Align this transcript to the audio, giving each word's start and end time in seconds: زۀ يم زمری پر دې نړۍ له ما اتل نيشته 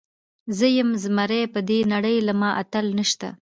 زۀ 0.57 0.67
يم 0.77 0.89
زمری 1.03 1.39
پر 1.53 1.61
دې 1.69 1.79
نړۍ 1.93 2.17
له 2.27 2.33
ما 2.39 2.49
اتل 2.61 2.85
نيشته 2.97 3.27